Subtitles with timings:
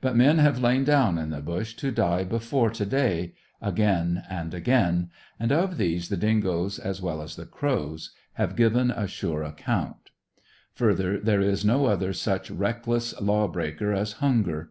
[0.00, 4.52] But men have lain down in the bush to die before to day, again and
[4.52, 9.44] again; and of these the dingoes, as well as the crows, have given a sure
[9.44, 10.10] account.
[10.74, 14.70] Further, there is no other such reckless law breaker as hunger.